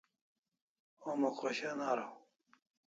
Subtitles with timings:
[1.03, 2.11] Homa khoshan araw